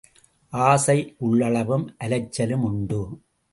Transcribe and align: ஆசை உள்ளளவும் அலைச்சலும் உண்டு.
ஆசை 0.53 1.15
உள்ளளவும் 1.19 1.85
அலைச்சலும் 1.99 2.63
உண்டு. 2.63 3.01